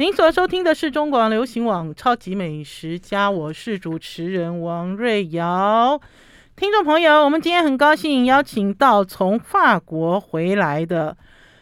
[0.00, 6.00] 您所收听的是中广流行网《超级美食家》，我是主持人王瑞瑶。
[6.54, 11.16] 听众朋友，我们今天很高兴邀请到从法国回来的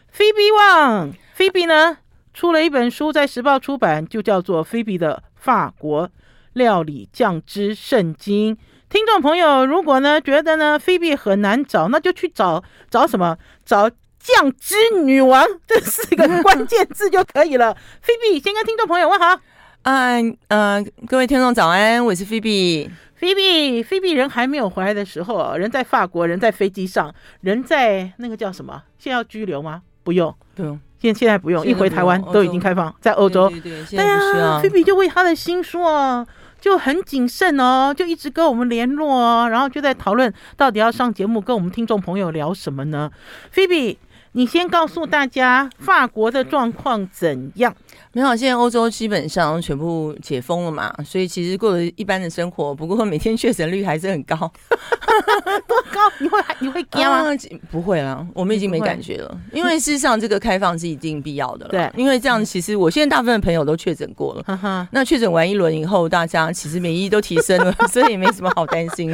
[0.09, 1.11] 菲比旺。
[1.33, 1.96] 菲比呢
[2.35, 6.11] 出了一本书，在时报出版，就叫做《菲比的法国
[6.53, 8.55] 料理酱汁圣经》。
[8.91, 13.39] 听众朋友，如果呢觉得呢菲比很难找，那就去找找什么？
[13.64, 13.91] 找
[14.27, 14.74] 酱汁
[15.04, 17.72] 女王这四个关键字就可以了。
[18.02, 19.38] 菲比先跟听众朋友问好。
[19.84, 22.90] 嗯呃，各位听众早安，我是菲比。
[23.14, 28.82] 菲比，菲比人还没有回来的时候，人在法国，人在飞机上，人在那个叫什么？
[28.98, 29.82] 现在要拘留吗？
[30.03, 30.79] 不用，不用。
[31.00, 33.48] 现现在不用，一回台湾都已经开放，在欧洲。
[33.48, 34.61] 对对对，现在不需要。
[34.61, 36.27] 菲比就为他的新书哦。
[36.58, 43.08] 就很谨慎哦，就一直跟我们联络哦，然后就在讨论到底要上节目跟我们听众朋友聊什么呢？
[43.53, 43.97] 菲比，
[44.36, 47.75] 你先告诉大家法国的状况怎样？
[48.12, 54.37] 没有，现在欧洲基本上全部解封了嘛，所以其实过了一般的生活，不过每天确诊率还是很高，
[55.67, 56.01] 多高？
[56.19, 57.25] 你会你会惊吗？
[57.70, 61.70] 不会啦，我们已经没感觉了，因为事实上这个开放是一定必要的了。
[61.70, 69.11] 对，因为这样其实我现在大部分朋友都确诊过了，那确诊完一轮以后，大家其实免疫都提升了， 所以也没什么好担心。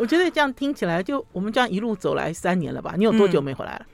[0.00, 2.94] 我觉得这样听起来，就我们这样一路走来三年了吧？
[2.96, 3.80] 你有多久没回来了？
[3.80, 3.86] 嗯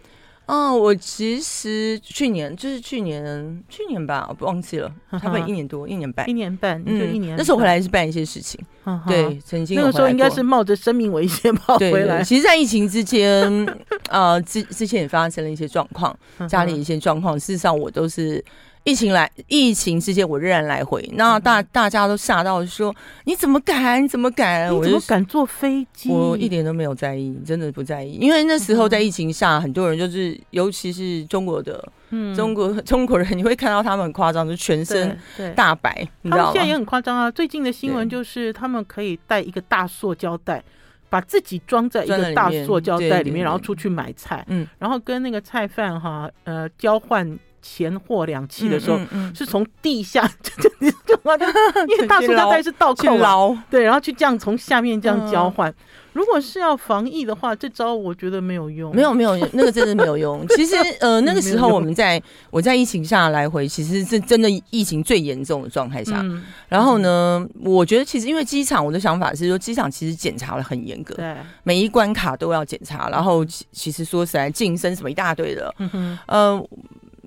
[0.46, 7.36] 哦，我其实去年就是去年，去年吧，我不忘记了， 差不多一年多，一年半，一年半，就一年。
[7.36, 8.60] 那时候回来是办一些事情，
[9.08, 12.22] 对，曾经那个时候应该是冒着生命危险跑回来。
[12.22, 13.66] 其实，在疫情之间，
[14.08, 16.16] 呃，之之前也发生了一些状况，
[16.48, 18.44] 家里一些状况，事实上我都是。
[18.86, 22.94] 疫情来，疫情之间我仍然来回，那大大家都吓到说
[23.26, 24.00] ：“你怎么敢？
[24.00, 24.72] 你怎么敢？
[24.72, 35.18] 你怎么敢坐飞机？”我一点都没有在意，真的不在意，因为那时候在疫情下，很多人就是，尤其是中国的，嗯，中国 中国人，你会看到他们很夸张，就全身
[35.56, 36.50] 大白，你知道吗？
[36.50, 37.28] 他们现在也很夸张啊！
[37.28, 40.62] 最近的新闻就是，他们可以带一个大塑胶袋，
[41.10, 47.36] 把自己装在一个大塑胶袋里面，然后出去买菜，嗯，然后跟那个菜贩哈，呃，交换。
[47.68, 48.98] 钱货两期的时候，
[49.34, 51.18] 是从地下 就就就
[51.88, 55.74] 因为大塑料袋是倒扣捞，对，然后去这样从下面这样交换。
[56.12, 58.94] 如果是要防疫的话，这招我觉得没有用。
[58.94, 60.46] 没有没有，那个真的没有用。
[60.48, 66.24] 其实呃，那个时候我们在我在疫情下来回，其实是真的疫情最严重的状态下。
[66.68, 73.10] 然后呢，我觉得其实因为机场，我的想法是说，机场其实检查的很严格，对，每一关卡都要检查。
[73.10, 76.66] 然后其实说实在，晋升什么一大堆的，嗯呃。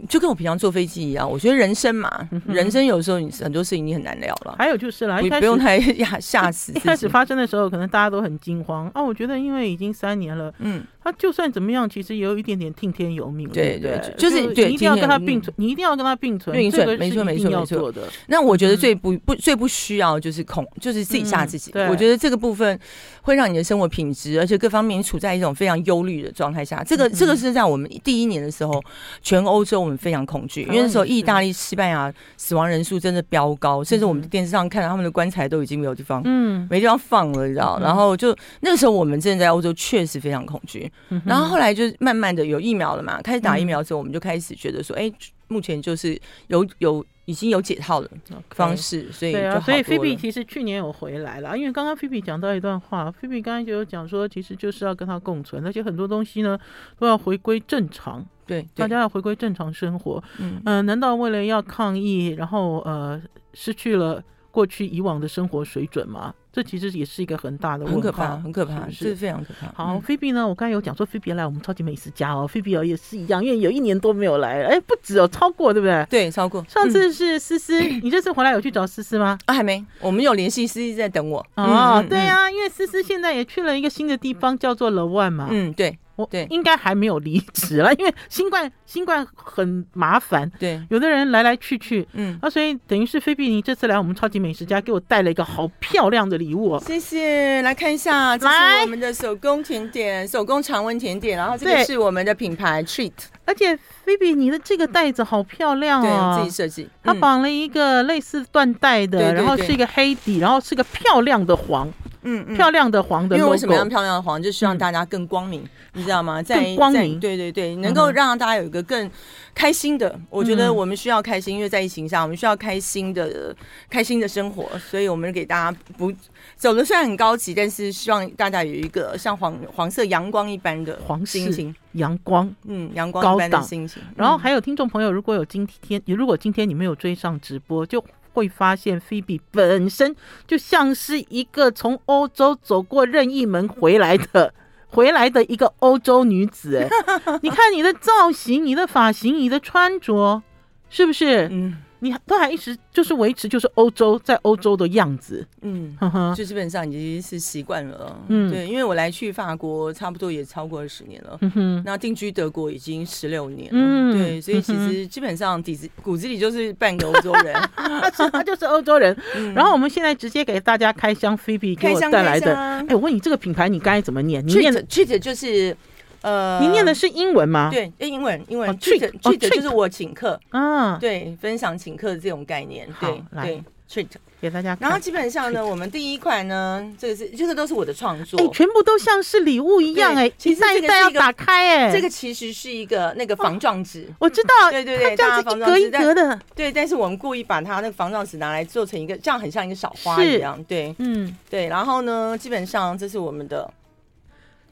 [0.08, 4.56] 就跟我平常坐飞机一样，我觉得人生嘛，嗯、人生有时候你很多事情你很难聊了。
[4.58, 6.72] 还有就是啦，你不用太吓吓死。
[6.74, 9.02] 一开始 发生的时候，可能大家都很惊慌啊。
[9.02, 10.84] 我觉得因为已经三年了，嗯。
[11.10, 13.50] 他就算怎么样，其实也有一点点听天由命。
[13.50, 16.56] 对对，就是你一定要跟他并存，你一定要跟他并存。
[16.56, 18.04] 并存，没错没错没错的。
[18.28, 21.72] 那我觉得最不不最不需要就是恐，就是自己吓自己。
[21.90, 22.80] 我觉得这个部分
[23.24, 26.84] 会让你的生活品质，而且各方面处在一种非常忧虑的状态下。
[26.84, 28.82] 这个这个是在我们第一年的时候，
[29.22, 37.80] 全欧洲我们非常恐惧，因为那时候意大利、西班牙死亡人数真的飙高，甚至我们电视上看到他们的棺材都已经没有地方，嗯，没地方放了，你知道？
[37.82, 40.92] 然后就那个时候我们真的在欧洲确实非常恐惧。
[41.26, 45.12] 然后后来就慢慢的有疫苗了嘛，开始打疫苗之后，我们就开始觉得说，哎，
[45.48, 48.10] 目前就是有有已经有解套的
[48.52, 56.58] 方式，所以对啊，所以菲比其实去年有回来了，因为刚刚菲比讲到一段话，菲比刚才就有讲说，其实就是要跟他共存，而且很多东西呢
[56.98, 60.62] 都要回归正常，对，大家要回归正常生活，嗯。
[60.66, 63.22] 嗯，难道为了要抗疫，然后呃
[63.54, 66.34] 失去了过去以往的生活水准吗？
[66.52, 69.72] 这其实也是一个很大的问题，很可怕，很可怕，是非常可怕。
[69.72, 70.48] 好，菲比呢？
[70.48, 76.06] 我刚才有讲说，菲比来我们超级美食家哦，菲比哦也是一样，因为有一年多没有来，哎，不止哦，超过对不对？
[76.10, 76.66] 对，超过。
[76.68, 79.38] 上次是思思，你这次回来有去找思思吗？
[79.46, 81.46] 啊，还没，我们有联系，思思在等我。
[81.56, 85.50] 哦，对啊，因为思思现在也去了一个新的地方，叫做 Le 万嘛。
[85.52, 85.98] 嗯，对。
[86.28, 90.50] 对，应该还没有离职了，因为新冠新冠很麻烦。
[90.60, 96.84] 对，有的人来来去去，嗯，啊，所以等于是菲比尼这次来我们超级美食家，给我带了一个好漂亮的礼物哦。
[96.86, 103.12] 谢谢，来看一下，这是我们的手工甜点，手工常温甜点，然后这个是我们的品牌 Treat，
[103.50, 103.76] 而且
[104.06, 111.92] 菲比你的这个袋子好漂亮哦，对，自己设计，它绑了一个类似缎带的，然后是一个黑底，然后是个漂亮的黄。
[112.22, 114.44] 嗯，嗯，漂亮的黄的因为为什么要漂亮的黄？
[114.44, 116.44] 就希望大家更光明，嗯、你知道吗？
[116.44, 119.10] 在更光明，对对对，能够让大家有一个更
[119.56, 120.10] 开心的。
[120.10, 123.56] 嗯、我觉得我们需要开心，因为在疫情下，我们需要开心的、
[123.90, 126.14] 开心的生活，所以我们给大家不
[126.58, 134.02] 走的虽然很高级，但是希望大家有一个像黄黄色阳光一般的黄心情，阳光，嗯，阳光一般的心情。
[134.16, 138.04] 然后还有听众朋友，如果有今天，如果今天你没有追上直播，就。
[138.32, 140.16] 会发现菲比本身
[140.46, 144.54] 就像是一个从欧洲走过任意门回来的
[144.88, 150.42] 回来的一个欧洲女子，哎，你看你的造型、你的发型、你的穿着，
[150.90, 151.50] 是不是？
[151.52, 151.78] 嗯。
[152.00, 155.98] 你都还一直就是维持就是欧洲在欧洲的样子，嗯，
[156.36, 167.54] 就基本上已经是习惯了，嗯，对，因为我来去法国差不多也超过二十年了，嗯哼，那定居德国已经十六年了，嗯，对，所以其实基本上底子骨子里就是半个欧洲人，
[168.32, 169.16] 他就是欧洲人。
[169.54, 174.46] 然后我们现在直接给大家开箱菲比给我带来的，哎，我问你这个品牌你该怎么念？
[174.48, 175.76] 你念的 treat 就是。
[176.22, 177.70] 呃，你念的是英文吗？
[177.72, 178.70] 对，英文，英文。
[178.78, 184.08] treat treat 就是我请客，嗯，对，分享请客的这种概念，对对，treat。
[184.42, 184.78] 给大家。
[184.80, 203.70] 然后基本上呢，我们第一款呢，这个是这个都是我的创作，哎，全部都像是礼物一样，哎，其实这个要打开，哎，这个其实是一个那个防撞纸，我知道，对对对，这样子一格一格的，对，但是我们故意把它那个防撞纸拿来做成一个，这样很像一个小花一样，对，嗯，对，然后呢，基本上这是我们的。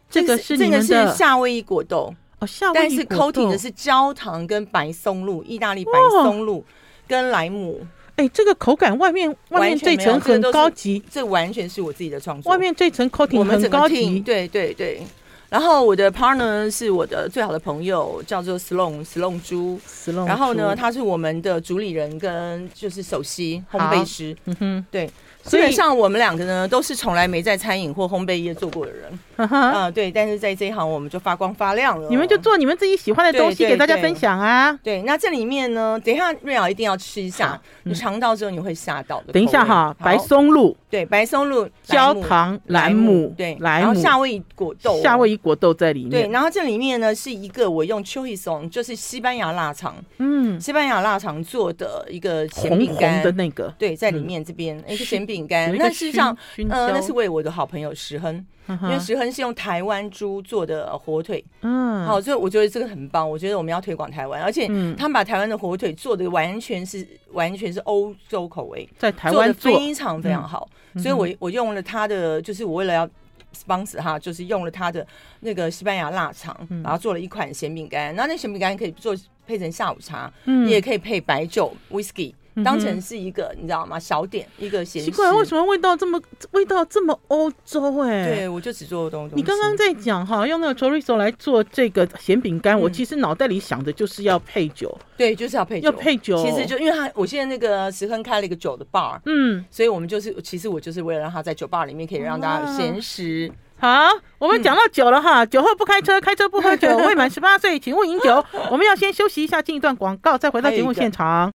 [0.10, 5.92] 这个是这个是夏威夷果豆哦，夏威夷但是 coating 的是焦糖跟白松露，意大利白
[6.24, 6.64] 松露
[7.08, 7.86] 跟莱姆。
[8.16, 12.52] 哎，这个口感外面外面这层很高级，这完全是我自己的创作。
[12.52, 15.02] 外面这层 coating 很高级，对对对。
[15.50, 19.80] 然后我的 partner 是我的最好的朋友，叫做 Sloan Sloan 猪。
[20.26, 24.36] 然后呢，他是我们的主理人跟就是首席烘焙师。
[24.46, 25.10] 嗯哼，对。
[25.44, 30.12] 基本上我们两个呢，都是从来没在餐饮或烘焙业做过的人， 嗯，对。
[30.12, 32.10] 但是在这一行，我们就发光发亮了。
[32.10, 34.78] 你们就做你们自己喜欢的东西给大家分享啊。
[34.84, 39.34] 对，那这里面呢，等一下瑞瑶一定要吃一下，你尝到之后你会吓到的。
[39.34, 46.10] 等一下哈，白松露，对，白松露、焦糖、莱姆，对，莱姆，然后夏威夷果豆，夏威夷果豆在里面。
[46.10, 56.36] 对，然后这里面呢是一个我用 chorizo，就是西班牙腊肠，嗯，西班牙腊肠做的一个咸饼干的那个，对，在里面这边一个咸饼干，那事实上
[56.70, 58.46] 呃，那是为我的好朋友石亨，
[58.84, 63.30] 因为石亨是用台湾猪做的火腿，嗯，好，所以我觉得这个很棒。
[63.30, 70.68] 我觉得我们要推广台湾，而且他们把台湾的火腿做的完全是完全是欧洲口味，在台湾做的非常非常好。
[70.98, 73.10] 所以我我用了他的，就是我为了要
[73.56, 75.06] sponsor 哈，就是用了他的
[75.42, 78.16] 那个西班牙腊肠，然后做了一款咸饼干。
[78.16, 79.16] 那那咸饼干可以做
[79.46, 82.34] 配成下午茶，嗯，也可以配白酒 whisky。
[82.64, 84.00] 当成是一个，你知道吗？
[84.00, 85.04] 小点一个咸。
[85.04, 86.20] 奇怪，为什么味道这么
[86.52, 88.02] 味道这么欧洲？
[88.02, 89.36] 哎，对，我就只做东西。
[89.36, 94.98] 你刚刚在讲哈，用那个 chorizo 来做这个咸饼干，我其实脑袋里想的就是要配酒。
[95.16, 95.86] 对，就是要配酒。
[95.86, 96.38] 要配酒。
[96.44, 103.52] 其实就因为他，我现在那个石亨开了一个酒的 bar，嗯，所以我们就是，其实我就是为了让他在酒吧里面可以让大家有闲食。
[103.80, 104.08] 好，
[104.40, 108.44] 我们讲到酒了哈，酒后不开车，开车不喝酒，未满十八岁请勿饮酒。
[108.72, 111.52] 我们要先休息一下，进一段广告，再回到节目现场。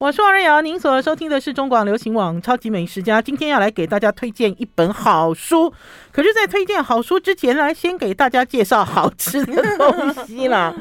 [0.00, 3.20] 我是王瑞瑶，您所收听的是中广流行网超级美食家。
[3.20, 5.72] 今天要来给大家推荐一本好书，
[6.12, 10.72] 可是，在推荐好书之前，来先给大家介绍好吃的 东西啦。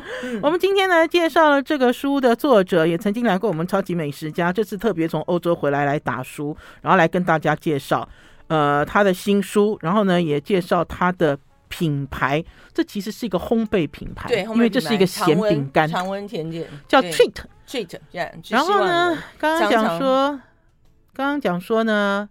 [0.42, 8.08] 我们今天呢，介绍了这个书的作者，也曾经来过我们超级美食家，这次特别从欧洲回来来打书，然后来跟大家介绍
[8.48, 11.38] 呃他的新书，然后呢，也介绍他的。
[11.70, 12.44] 品牌，
[12.74, 17.34] 这其实是一个烘焙品牌，对，因为这是一个咸饼干，常温甜点叫 treat
[17.68, 18.00] treat。
[18.50, 20.30] 然后呢，刚刚讲说，
[21.14, 22.30] 刚刚讲说呢，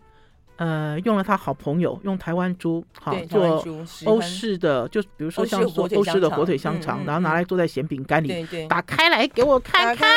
[0.56, 3.62] 呃，用了他好朋友用台湾猪，好做
[4.06, 10.08] 欧式的，就比如说像说欧式的火腿香肠，然后拿来做在咸饼干里，打开来给我看看，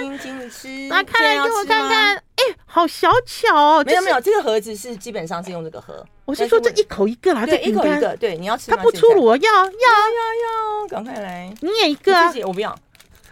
[0.00, 2.22] 请请你吃，打开来给我看看。
[2.48, 3.84] 哎，好小巧哦！
[3.84, 6.04] 没有没有，这个盒子是基本上是用这个盒。
[6.24, 8.70] 我是说这一口一个啦，这一口一个，对，你要吃。
[8.70, 11.52] 它不出炉，要要要要，赶快来！
[11.60, 12.32] 你也一个啊？
[12.44, 12.76] 我不要，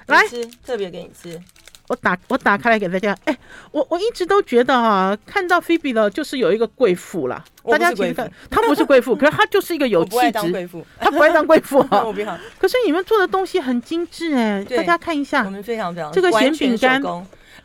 [0.07, 1.41] 来吃，特别给你吃。
[1.89, 3.17] 我打我打开来给大家。
[3.27, 3.39] 哎，
[3.71, 7.45] 我我一直都觉得啊，看到菲比了就是有一个贵妇啦。
[7.71, 10.51] 大家其实看，她不是贵妇，可是她就是一个有气质。
[10.51, 12.05] 贵妇，她不爱当贵妇啊。
[12.59, 15.45] 可是你们做的东西很精致哎，大家看一下。
[15.45, 17.01] 我们非常非常这个咸饼干。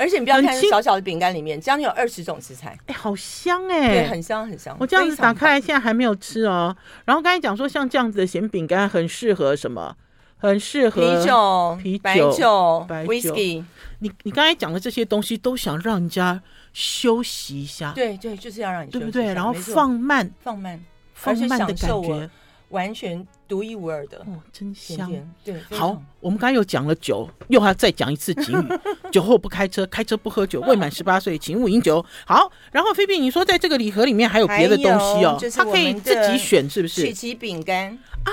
[0.01, 4.75] 而且你不要看小小的饼干里面，将近有二十种食材，哎，好香哎，对，很香很香。
[4.79, 6.75] 我这样子打开来，现在还没有吃哦。
[7.05, 9.95] 然后刚才讲说，像这样子的咸饼干很适合什么？
[10.37, 13.63] 很适合啤酒、啤酒、白酒、白酒 whisky。
[13.99, 16.41] 你你刚才讲的这些东西，都想让人家
[16.73, 17.91] 休息一下。
[17.93, 19.33] 对对，就是要让你休息一下，对不对？
[19.35, 22.27] 然后放慢，放慢，放慢的感觉，
[22.69, 25.11] 完全独一无二的哦，真香。
[25.43, 28.65] 对，好，我们刚才又讲了酒，又要再讲一次警语：
[29.11, 32.05] 酒后不开车，开车不喝酒，未满十八岁请勿饮酒。
[32.25, 37.01] 好，然后菲比，你说在这个礼盒里面还有别的东西哦，它可以自己选，是不是？
[37.01, 37.87] 曲奇饼干
[38.23, 38.31] 啊！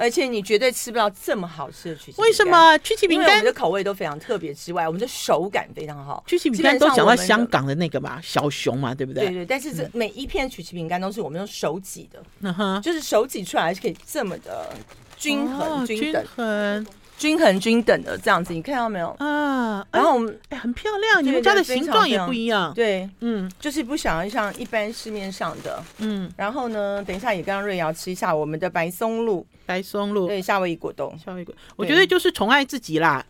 [0.00, 2.20] 而且你绝对吃不到这么好吃的曲奇。
[2.22, 3.44] 为什么曲奇饼干？
[3.44, 6.24] 的口味都非常特别之外，我们的手感非常好。
[6.26, 9.26] 曲奇饼干都讲到香港的那个嘛，小熊嘛，对不对？
[9.26, 9.46] 对对。
[9.46, 14.72] 但是这每一片曲奇饼干都是我们用手挤的，嗯哼，就是手挤出来是可以这么的
[15.16, 16.86] 均衡、均等、
[17.18, 19.08] 均衡、均等的这样子，你看到没有？
[19.18, 22.72] 啊，然后我们哎，很漂亮，你们家的形状也不一样。
[22.74, 26.32] 对，嗯，就是不想要像一般市面上的，嗯。
[26.36, 29.46] 然后呢，等一下也跟瑞瑶吃一下我们的白松露。
[29.66, 33.24] 白松露，对，夏威夷果冻，夏威夷果，我觉得就是宠爱自己啦。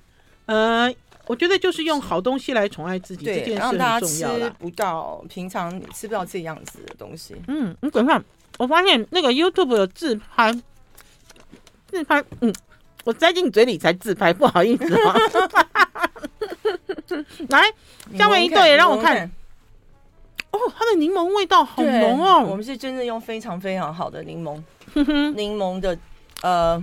[0.47, 0.91] 呃，
[1.27, 4.49] 我觉得就是用好东西来宠爱自己，这件事很重要啦。
[4.49, 7.37] 吃不到平常吃不到这样子的东西。
[7.49, 8.23] 嗯，你等一下，
[8.57, 10.51] 我发现那个 YouTube 有自拍，
[11.91, 12.53] 自拍，嗯，
[13.05, 15.17] 我塞进嘴里才自拍，不好意思啊。
[17.49, 17.63] 来，
[18.17, 19.31] 夏威夷豆也让我看。
[20.53, 22.41] 哦，它的柠檬味道好浓哦。
[22.41, 24.61] 我们是真的用非常非常好的柠檬，
[25.35, 25.99] 柠檬的。
[26.43, 26.83] 呃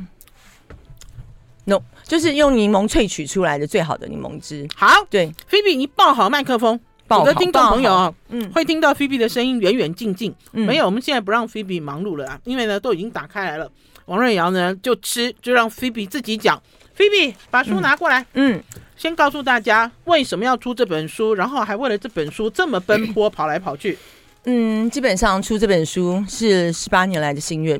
[1.65, 4.67] ，no，就是用柠檬萃取出来的最好的柠檬汁。
[4.75, 10.33] 好，对，菲比，你抱好麦克风，我的听众朋友啊，嗯，会听到菲比的声音远远近近。
[10.51, 13.71] 嗯，没有，我们现在不让菲比忙碌了啊，因为呢都已经打开来了。
[14.07, 16.61] 王瑞瑶呢就吃，就让菲比自己讲。
[16.93, 18.25] 菲比，把书拿过来。
[18.33, 18.59] 嗯，
[18.97, 23.97] 先告诉大家为什么要出这本书，然后还为了这本书这么奔波跑来跑去。
[24.45, 27.79] 嗯，基本上出这本书是十八年来的心愿。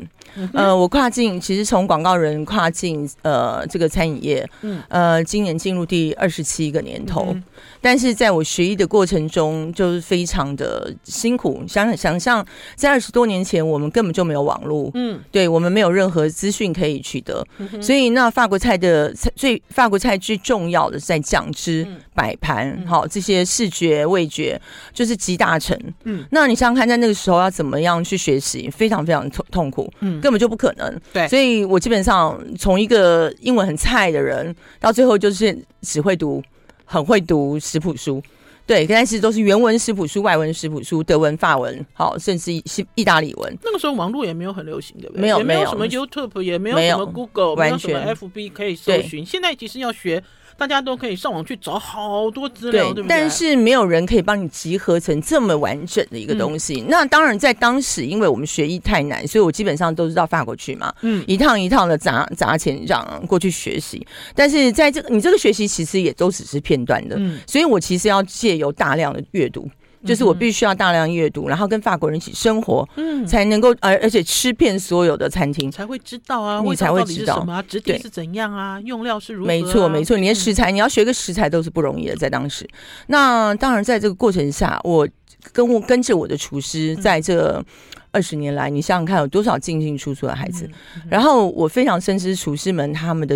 [0.53, 7.43] 呃，我跨境其实从广告人跨境呃这个餐饮业，嗯，呃，今年进入第二十七个年头，嗯、
[7.81, 11.63] 但是在我学艺的过程中，就是非常的辛苦。
[11.67, 24.60] 想想象在二十多年前，我们根本就没有网络，嗯，对我们没有任何资讯可以取得，嗯、所以那法国菜的最法国菜最重要的是在酱汁、摆盘，好这些视觉味觉
[24.93, 30.17] 就是集大成，嗯，那你想想看，在那个时候要怎么样去学习，非常非常痛痛苦，嗯。
[30.22, 36.44] 根本就不可能，对，所以我基本上从一个英文很菜的人，到最后就是只会读，
[36.86, 38.22] 很会读食谱书，
[38.66, 43.58] 对，但是都是原文食谱书、外文食谱书、德文、法文，好，甚至是意大利文。
[43.64, 45.22] 那个时候网络也没有很流行，对不对？
[45.22, 49.26] 没有，没有什么 YouTube，也没有什么 Google，没有什么 FB 可以搜寻。
[49.26, 50.24] 现在其实要学。
[50.58, 53.10] 大家都可以上网去找好多资料，对，对不对？
[53.10, 56.82] 但是没有人可以帮你集合成这么完整的一个东西。
[56.82, 64.06] 嗯、那当然，在当时，因为我们学艺太难，所以我基本上都是到法国去嘛，嗯，一趟一趟的砸砸钱让过去学习。
[64.34, 69.70] 但是在这个你这个学习其实也都只是片段的，嗯，所以我其实要借由大量的阅读。
[70.06, 77.39] 就是我必须要大量阅读，然后跟法国人一起生活，嗯，才能够而而且吃遍所有的餐厅，才会知道啊，你才会知道。
[77.39, 79.48] 什么质地是怎样啊，用料是如何。
[79.48, 82.68] 没错没错，你连食材你要学个食材都是不容易的，在当时。
[83.08, 85.08] 那当然，在这个过程下，我
[85.51, 87.63] 跟我跟着我的厨师，在这
[88.12, 90.70] 二十年来，你想想看，有多少进进出出的孩子，
[91.10, 93.36] 然后我非常深知厨师们他们的。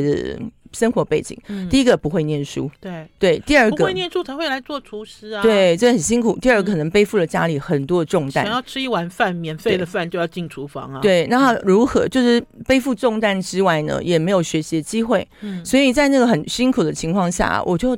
[0.74, 6.38] 生活背景，嗯、第一个不会念书，对对，第二个不会念书才会来做厨师啊，对，这很辛苦。
[6.40, 11.28] 第二个可能背负了家里很多的重担，想要吃一碗饭，免费的饭就要进厨房啊，对。
[11.28, 17.98] 那如何就是背负重担之外呢，也没有学习的机会，嗯，所以在那个很辛苦的情况下，我就。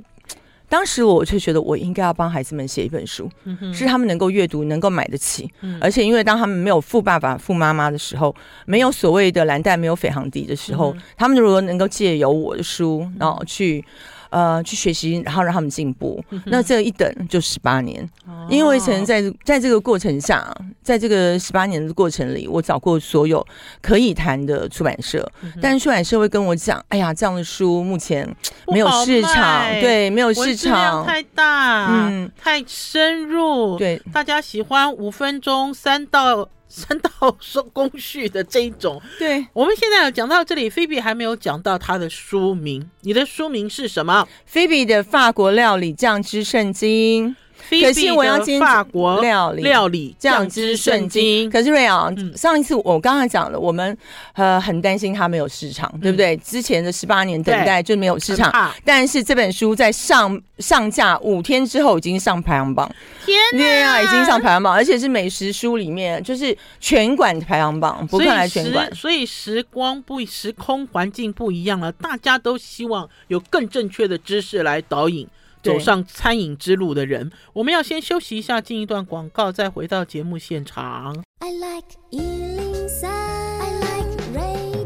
[0.69, 5.49] 当时我却觉得我应该要帮孩子们写一本书，嗯、是他们能够阅读、能够买得起。
[5.61, 13.83] 嗯、而且因为当他们没有富爸爸、富妈妈的时候，没有所谓的蓝带、没有斐航迪的时候，嗯、他们如果能够借由我的书，然后去。
[14.33, 16.19] 呃，去学习，然后让他们进步。
[16.31, 23.45] 嗯、那这一等就十八年，哦、因为曾在在这个过程下，在这个十八年的过程里，我找过所有
[23.79, 28.27] 可以谈的出版社，嗯、但是出版社会跟我讲：“哎呀，这样的书目前
[28.69, 31.05] 没有市场，对，没有市场。
[31.05, 42.89] 太大，嗯，太深入，对，大家喜欢五分钟三到。”三道说工序的这一种， 对，我们现在讲到这里，菲比还没有讲到他的书名。
[43.01, 44.27] 你的书名是什么？
[44.47, 47.35] 菲比的法国料理酱汁圣经。
[47.69, 51.49] 可是我要煎法国料理料理酱汁圣经。
[51.49, 53.97] 可是瑞昂，上一次我刚才讲了，我们
[54.33, 56.35] 呃很担心它没有市场，对不对？
[56.37, 58.51] 之前的十八年等待就没有市场，
[58.83, 62.89] 但是这本书在上上架五天之后已经上排行榜，
[63.25, 68.93] 天哪，已经上排行榜，而且是美食书里面就是全馆排行榜，不看来全馆。
[68.93, 75.27] 所以时光不时空环境不一样了，大家都希望有更正确的知识来导引。
[75.63, 81.23] 走上餐饮之路的人，我们要先休息一下，进一段广告，再回到节目现场。
[81.39, 84.83] I like 103, I like radio。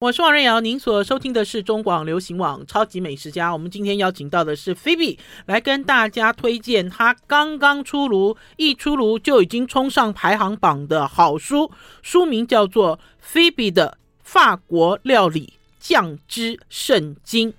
[0.00, 3.48] 我是王瑞瑶，您所收听的是中广流行网《超级美食家》。
[3.54, 11.70] 我们今天邀请到的是菲比，来跟大家推荐他刚刚出炉，一出炉就已经冲上排行榜的好书，
[12.02, 17.52] 书名叫做《菲比的法国料理酱汁圣经》。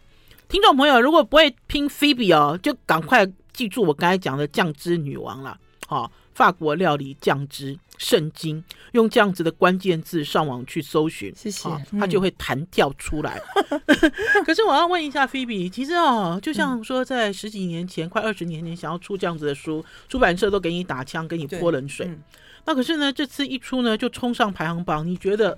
[0.52, 5.58] 听众朋友，如果不会拼 Phoebe 哦，就赶快记住我刚才讲的酱汁女王了。
[5.88, 13.42] 好、哦，法国料理酱汁圣经，用这样子的关键字上网去搜寻，谢谢，哦、它就会弹跳出来。
[13.70, 13.82] 嗯、
[14.44, 22.08] 可是我要问一下 Phoebe，其实哦，就像说在十几年前，嗯、快二十年前，想要出这样子的书，出版社都给你打枪，给你泼冷水。
[22.08, 22.22] 嗯、
[22.66, 25.58] 那可是呢，这次一出呢，就冲上排行榜，你觉得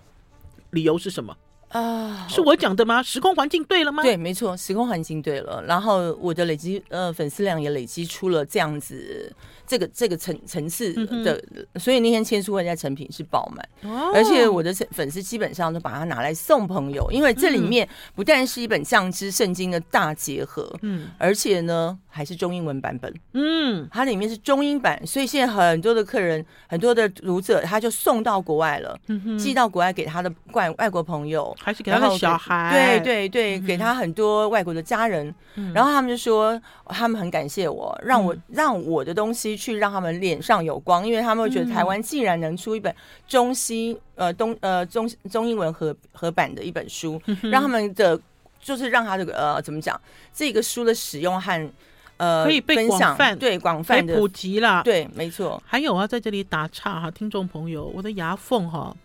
[0.70, 1.36] 理由是什么？
[1.74, 3.04] 啊，是我讲的吗？
[3.04, 4.02] 时空环境对了吗？
[4.02, 5.62] 对，没错，时空环境对了。
[5.68, 9.36] 然后我的累积呃粉丝量也累积出了这样子。
[9.66, 10.94] 这个这个层层次
[11.24, 39.53] 的，嗯、所以那天签书会在成品是爆满，哦、而且我的粉丝基本上都把它拿来送朋友，因为这里面不但是一本酱汁圣经的大结合，嗯，而且呢还是中英文版本，嗯，它里面是中英版，所以现在很多的客人、很多的读者，他就送到国外了，嗯、寄到国外给他的外外国朋友，还是给他的小孩，对对对，嗯、给他很多外国的家人，嗯、然后他们就说他们很感谢我，让我、嗯、让我的东西。
[39.56, 42.94] 去让他们脸上有光，因为他们会觉得台湾既然能出一本
[43.28, 48.20] 中西呃东呃中中英文合合版的一本书，嗯、让他们的
[48.62, 50.00] 就是让他这个呃怎么讲，
[50.34, 51.72] 这个书的使用和
[52.18, 55.62] 呃可以被广泛对广泛的普及了，对，没错。
[55.66, 58.96] 还有啊，在这里打岔哈，听众朋友，我的牙缝哈，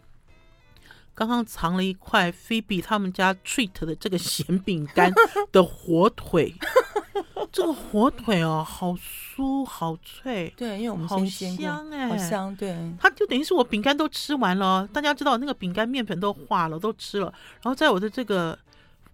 [1.15, 5.13] 刚刚藏了一块菲比他们家 treat 的这个咸饼干
[5.51, 6.55] 的火腿。
[7.51, 18.59] 这个火腿哦，好酥好脆，对，因为我们好香哎，好香，对，它就等于是我饼干都吃完了，大家知道那个饼干面粉都化了，都吃了，然后在我的这个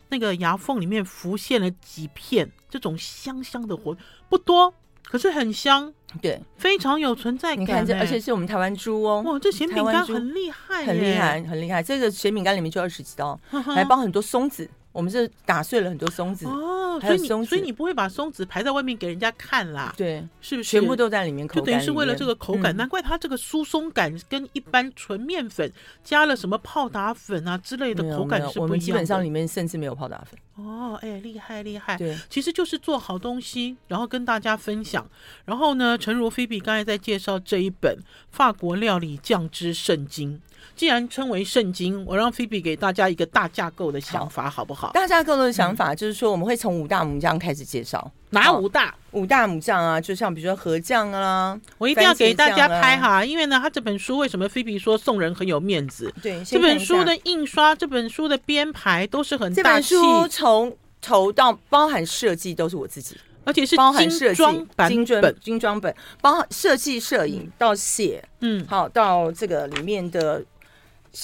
[0.09, 3.97] 那个牙缝里面浮现了几片这种香香的火，
[4.29, 4.73] 不多，
[5.05, 7.61] 可是很香，对，非常有存在感。
[7.61, 11.83] 你看这，而且是我们台湾猪哦，哇，这咸饼干很厉害，很厉害，很厉害。
[11.83, 13.39] 这个咸饼干里面就二十几刀，
[13.75, 14.69] 还包很多松子。
[14.95, 19.93] 我们是打碎了很多松子哦，所以你所以你不会把松子排在外面给人家看啦？
[19.97, 21.47] 对，是不是全部都在里面？
[21.49, 25.69] 就等于是为了这个口感，难怪它这个疏松感跟一般纯面粉
[26.05, 28.63] 加了什么泡打粉啊之类的口感是不一样的。
[28.63, 30.39] 我们基本上里面甚至没有泡打粉。
[30.65, 31.97] 哦，哎，厉害厉害！
[31.97, 35.05] 对，其实就是做好东西，然后跟大家分享。
[35.45, 37.99] 然后呢，诚如菲比刚才在介绍这一本
[38.31, 40.41] 法国料理酱汁圣经。
[40.77, 44.91] 既然称为圣经，我让菲比给大家一个大架构的想法，好不好？
[44.93, 48.11] 大架构的想法就是说，我们会从五大母将开始介绍。
[48.31, 48.93] 哪五大？
[49.13, 56.13] 五大母将啊，就像比如说河将啊，我一定要给大家拍哈，因为呢，他这本书为什么菲比说送人很有面子？
[56.21, 59.95] 对，这本书的印刷，这本书的编排都是很大气。
[59.95, 64.43] 这本书从头到包含设计都是我自己，而且是包含设计
[64.89, 70.43] 精准精装本，包含设计摄影到写，嗯，好到这个里面的。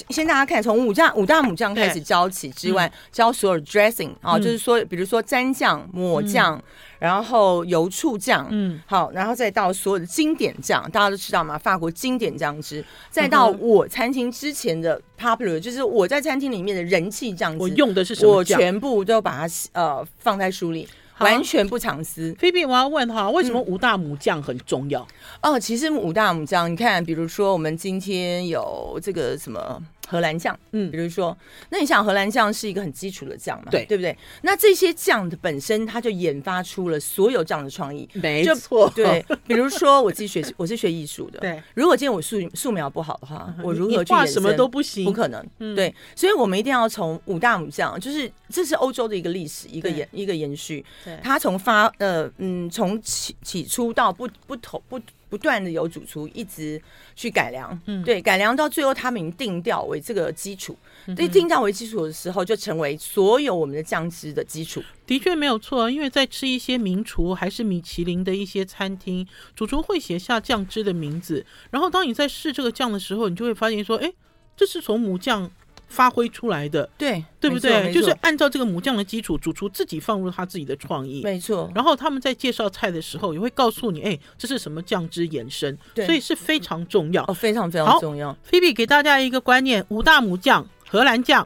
[0.09, 6.61] 先大家看，从五大五大母酱开始教起之外，教所有 dressing 啊，就是说，比如说沾酱、抹酱，
[6.97, 11.57] 然后油醋酱，嗯，好，然后再到所有的经典酱，大家都知道嘛？
[11.57, 18.57] 法国经典酱汁，再到我餐厅之前的 popular，就是我在餐厅里面的人气酱汁，我用的是什么酱？
[18.57, 20.87] 我全部都把它呃放在书里。
[21.23, 22.33] 完全不藏私。
[22.37, 25.07] 菲比，我要问哈，为什么五大母将很重要？
[25.41, 29.81] 嗯、哦，其实五大母将，你看，比如说我们今天有这个什么
[30.11, 31.35] 荷兰酱，嗯，比如说，
[31.69, 34.17] 那你想荷兰酱是一个很基础的酱嘛，对，对不对？
[34.41, 39.25] 那这些酱的本身，它就研发出了所有这样的创意，没错，对。
[39.47, 41.63] 比如说我自己学， 我是学艺术的，对。
[41.73, 45.41] 如果今天我素素描不好的话，我如何去画什么都不行，不可能。
[45.59, 50.85] 嗯、对，所以我们一定要从五大母酱，就是这是欧洲的一个历史，一个延一个延续。
[51.05, 54.99] 对它从发呃嗯从起起初到不不同不
[55.31, 56.79] 不断的有主厨一直
[57.15, 64.83] 去改良，嗯，对，改良到最后他们已经定调为这个基础，嗯、对，定调为基础的时候，就成为所有我们的酱汁的基础。
[65.07, 74.11] 的确没有错，因为在吃一些名厨还是米其林的一些餐厅，主厨会写下酱汁的名字，然后当你在试这个酱的时候，你就会发现说，哎，
[74.57, 75.49] 这是从母酱。
[75.91, 77.93] 发挥出来的，对对不对？
[77.93, 81.69] 就是按照这个母酱的基础，主厨自己放入他自己的创意，没错。
[81.75, 88.35] 然后他们在介绍菜的时候，也会告诉你，哎，这是什么酱汁延伸，对，所以是非常重要，哦，非常非常重要。
[88.41, 91.45] 菲比给大家一个观念：五大母酱，荷兰酱、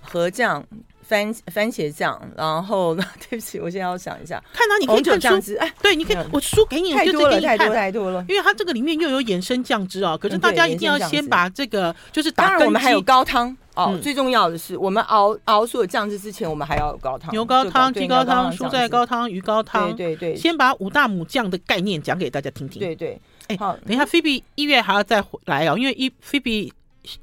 [0.00, 0.64] 和酱。
[1.06, 2.94] 番番茄酱，然后
[3.28, 10.16] 对不起，我现在要想一下，看到你可以看酱汁，哎，对，你可以，我书给你，太多了，太多太多了，因为它这个里面又有衍生酱汁啊。
[10.16, 13.98] 可是大家一定要先把这个，就是打当然我们还有高汤哦。
[14.02, 19.94] 最重要的是，我们熬熬所有酱汁之前，我们还要有高汤，牛高汤、鸡高汤、蔬菜高汤、鱼高汤。
[19.94, 22.80] 对对对，先把五大母酱的概念讲给大家听听。
[22.80, 26.72] 对对，哎，好，等一下，菲比一月还要再来哦，因为一菲比。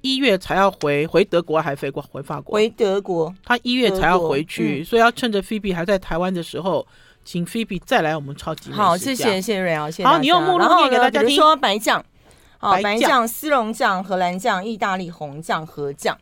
[0.02, 2.54] 一月才要回回德国，还飞过回法国？
[2.54, 6.86] 回德国，他一月才要回去，嗯、所以要趁着菲比还在台湾的时候，
[7.24, 8.72] 请菲比再来我们超级。
[8.72, 10.08] 好，谢谢谢谢瑞瑶，谢谢。
[10.08, 11.30] 好，你用目录念给大家听。
[11.30, 12.04] 比如说白酱，
[12.58, 16.18] 好，白酱、丝绒酱、荷兰酱、意大利红酱、和酱。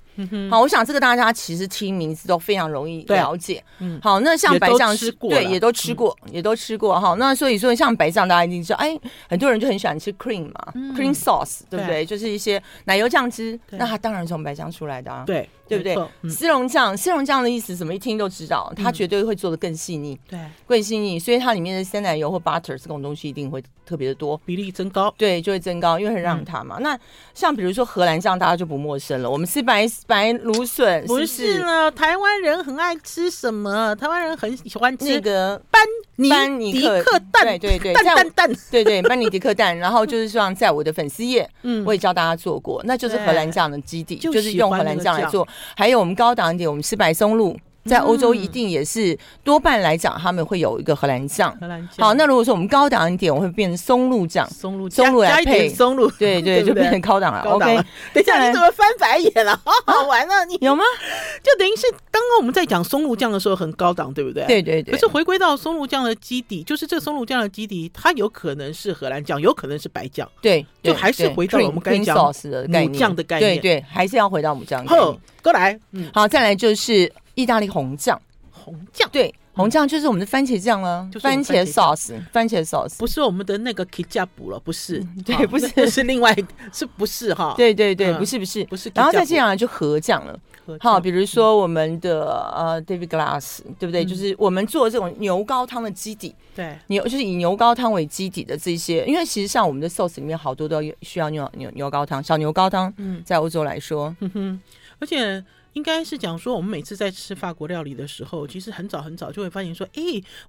[0.50, 3.64] 好，我想这个大家其实听名字都非常容易了解。
[3.80, 7.00] 嗯，好，那像白酱是，对，也都吃过，也都吃过。
[7.00, 8.98] 哈，那所以说像白酱，大家一定知道，哎，
[9.30, 12.06] 很多人就很喜欢吃 cream 嘛，cream sauce，对不对？
[12.06, 15.24] 就是一些奶油酱汁，那它当然从白酱出来的啊。
[15.26, 15.98] 对，对不对？
[16.30, 21.18] 丝绒酱，丝绒酱的意思怎么一听都知道，它绝对会做的更细腻，对，更细腻。
[21.20, 26.78] 所以它里面的鲜奶油或 butter 这种东西一定会特别的多，比例增高，对，就会增高，因为很让它嘛。
[26.80, 26.98] 那
[27.34, 29.88] 像比如说荷兰酱，大家就不陌生了，我们吃白。
[30.10, 33.96] 白芦笋不是呢，台湾人很爱吃什么？
[33.96, 39.78] 台湾人很喜欢吃那个班尼迪克蛋，对对对，蛋蛋蛋，对对，班尼迪克蛋。
[39.78, 45.48] 然后就是说，在我的粉丝页，嗯，我也教大家做过，那就是荷兰酱的基底，就是用荷兰酱来做。
[45.78, 47.56] 还有我们高档一点，我们吃白松露。
[47.86, 51.56] 在欧洲一定也是多半来讲，他们会有一个荷兰酱。
[51.60, 52.08] 荷兰酱。
[52.08, 54.48] 好，那如果说我们高档一点，我会变成松露酱。
[54.50, 57.42] 松露松露来配松露，对 对，就变成高档了。
[57.42, 57.66] OK，
[58.14, 59.60] 等一下你怎么翻白眼了？
[59.64, 60.44] 好好玩啊！
[60.46, 60.84] 你有吗？
[61.42, 64.46] 就等于是刚刚我们在讲松露酱的时候很高档，对不对？
[64.46, 64.94] 对对对。
[64.94, 70.30] 可是回归到松露酱的基底，就是这个松露酱的基底，它有可能是荷兰酱，有可能是白酱。
[70.42, 73.56] 对，就还是回到我们刚才讲的母酱的概念。
[73.56, 74.86] 对对，还是要回到母酱。
[74.86, 75.80] 好，过来。
[75.92, 78.20] 嗯，好，再来就是意大利红酱。
[78.52, 79.10] 红酱？
[79.10, 86.36] 对，红酱就是我们的番茄酱了，番茄 sauce，番茄 sauce 不是我们的那个 ketchup 了，不是，对，不是，是另外，
[86.74, 87.54] 是不是哈？
[87.56, 88.66] 对对对，不是不是。
[88.66, 90.38] 不是，然后再接下来就和酱了，
[90.82, 94.04] 好，比如说我们的呃 David Glass，对不对？
[94.04, 104.62] 就是我们做这种牛高汤的基底，对，牛就是以牛高汤为基底的这些，因为其实像我们的 sauce 里面好多都需要牛牛牛高汤，小牛高汤，嗯，在欧洲来说，嗯哼，
[105.00, 105.42] 而且。
[105.80, 110.02] 应该是讲说，我们每次在吃法国料理的时候，其实很早很早就会发现说，哎，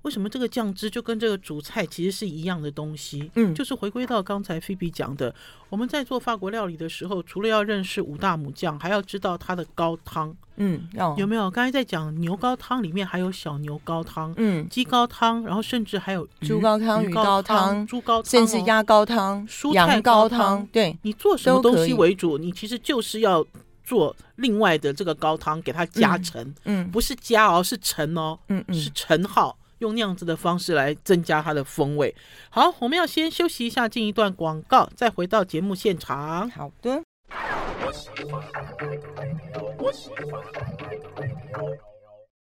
[0.02, 3.30] 为什么这个酱汁就跟这个主菜其实是一样的东西？
[3.36, 5.32] 嗯，就是回归到刚才菲比讲的，
[5.68, 10.34] 我们在做法国料理的时候，除了要认识五大母酱，还要知道它的高汤。
[10.56, 11.48] 嗯，有没有？
[11.48, 20.66] 刚才在讲牛高汤里面还有小牛高汤，嗯，鸡高汤，然后甚至还有猪高汤、鱼高汤、猪高汤，甚至鸭高汤、蔬菜高汤。
[20.72, 22.36] 对，你做什么东西为主？
[22.36, 23.46] 你其实就是要。
[23.90, 32.14] 做另外的这个高汤，给它加成，嗯，嗯，不是加哦，是陈哦，嗯嗯，是陈号，用那样子的方式来增加它的风味。
[32.50, 36.48] 好，我们要先休息一下，进一段广告，再回到节目现场。
[36.50, 37.02] 好的。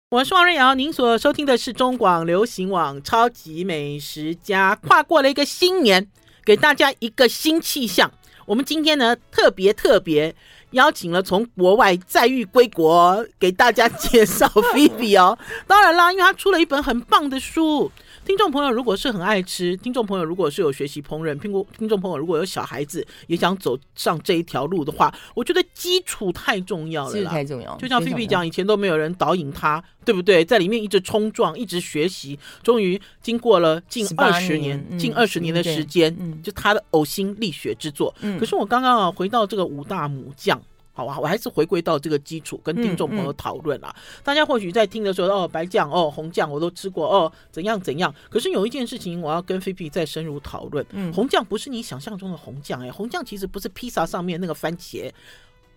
[0.09, 4.75] 我是王瑞瑶，您所收听的是中广流行网超级美食家。
[4.75, 6.05] 跨过了一个新年，
[6.43, 8.11] 给大家一个新气象。
[8.49, 10.35] 我们今天呢，特别特别。
[10.71, 15.37] 邀请了从国外再遇归国，给大家介绍菲比哦。
[15.67, 17.91] 当然啦，因为他出了一本很棒的书。
[18.29, 27.75] 听众朋友，如果是很爱吃，听众朋友如果是有学习烹饪，听过听众朋友如果有小孩子也想走上这一条路的话，我觉得基础太重要了啦，太重要。
[27.77, 30.45] 就像菲菲讲，以前都没有人导引他，对不对？
[30.45, 38.13] 在里面一直冲撞，一直学习，终于经过了近二十年，年近二十年的时间，嗯、就他的呕心沥血之作。
[38.21, 40.61] 嗯、可是我刚刚啊，回到这个五大母酱。
[40.99, 43.87] 好啊，我还是回归到这个基础，跟听众朋友讨论啊。
[43.87, 48.13] 嗯嗯、大家或许在听的时候，哦，白酱，哦，红酱，我都吃过，哦，怎样怎样。
[48.29, 50.85] 可是有一件事情，我要跟菲比再深入讨论。
[50.91, 55.09] 嗯，红酱不是你想象中的红酱，哎，红酱其实不是披萨上面那个番茄。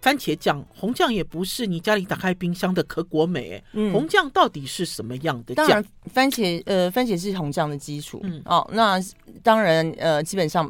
[0.00, 5.64] 番茄酱，红酱也不是你家里打开冰箱的可果美，嗯，红酱到底是什么样的酱？
[5.64, 8.98] 当然，番茄呃，番茄是红酱的基础，嗯，哦，那
[9.44, 10.68] 当然呃，基本上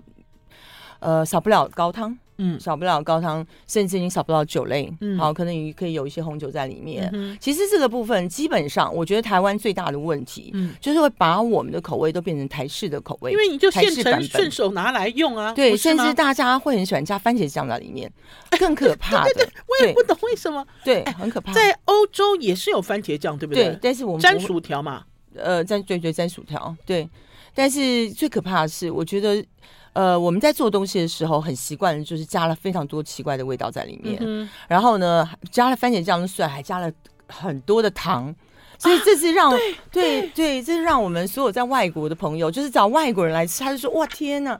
[0.98, 2.14] 呃，少不了高汤。
[2.38, 4.92] 嗯，少不了高汤，甚至你少不了酒类。
[5.00, 7.08] 嗯，好，可能你可以有一些红酒在里面。
[7.12, 15.52] 嗯，其实这个部分基本上，我觉得台湾最大的问题，嗯，就是会把我们的口味都变成台式的口味，因为你就现成顺手拿来用啊。
[15.52, 18.10] 对，甚至大家会很喜欢加番茄酱在里面，
[18.58, 19.34] 更可怕的。
[19.34, 20.66] 对，对，对，我也不懂为什么。
[20.84, 21.52] 对，很可怕。
[21.52, 23.64] 在欧洲也是有番茄酱，对不对？
[23.64, 27.08] 对，但是我们沾薯条嘛，呃，沾对对沾薯条，对。
[27.54, 29.44] 但是最可怕的是，我觉得。
[29.92, 36.90] 呃，我们在做东西的时候很习惯的就是加了非常多奇怪的味道在里面，嗯、然后呢，加了番茄酱之外，还加了
[37.28, 38.34] 很多的糖，
[38.78, 44.58] 所以这是让、啊、对对，对，对，这是让我们所有在外国的朋友，就是找外国人来吃，他就说：哇，天哪，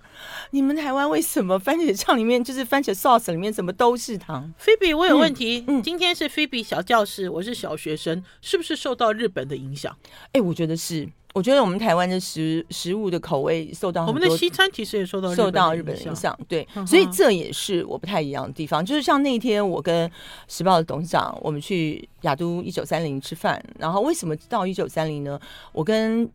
[0.51, 4.53] 你们台湾为什么番茄酱里面就是番茄 sauce 里面怎么都是糖？
[4.59, 5.65] 菲比，我有问题。
[5.67, 9.97] 嗯，今天是菲比小教室，我是小学生，是不是受到日本的影响？
[10.33, 11.09] 哎，我觉得是。
[11.33, 18.85] 我觉得我们台湾的食食物的口味受到，我们的西餐其实也受到受到日本的影响，对，所以这也是我不太一样的地方。
[18.85, 20.11] 就是像那天我跟
[20.47, 25.41] 时报的董事长，我们去雅都一九三零吃饭，然后为什么到一九三零呢？
[25.73, 26.29] 我跟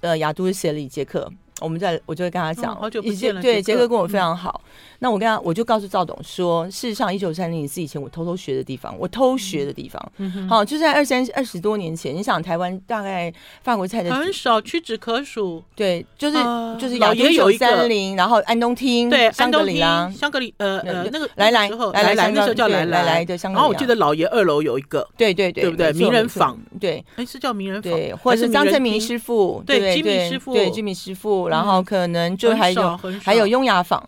[0.00, 1.30] 呃雅都写了一节课。
[1.60, 3.42] 我们在我就会跟他讲，好久不见了。
[3.42, 4.60] 对，杰哥跟我非常好。
[5.00, 10.12] 那我跟他，我就告诉赵董说，事实上，一九三零是以前我偷偷学的地方，我偷学的地方。
[10.48, 15.62] 好，就在二三二十多年前，你想台湾大概法国菜的很少，屈指可数。
[15.76, 16.36] 对，就是
[16.80, 23.60] 就是老爷有一三零，然后安东厅，对，香格里拉，香格里呃呃那个来来来来那时候叫来来来的香格里拉。
[23.60, 25.92] 然后我记得老爷二楼有一个，对对对，对不对？
[25.92, 32.28] 名人坊，对，哎是叫名人坊，对，或者是张振明师傅，对，吉米师傅，对，吉米师傅，然后可能。
[32.36, 34.00] 就还有还有雍雅坊，